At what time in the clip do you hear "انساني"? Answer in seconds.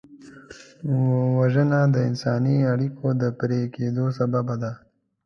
2.09-2.55